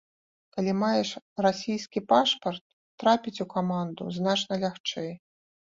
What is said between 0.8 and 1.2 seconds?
маеш